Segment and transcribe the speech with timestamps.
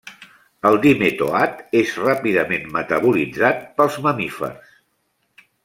[0.69, 4.77] El Dimetoat és ràpidament metabolitzat pels mamífers.